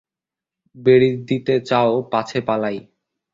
[0.75, 2.77] বেড়ি দিতে চাও পাছে পালাই!